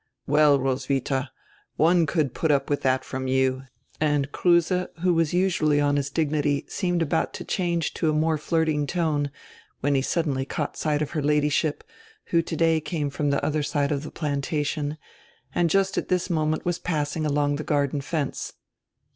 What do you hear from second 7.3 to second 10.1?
to change to a more flirting tone, when he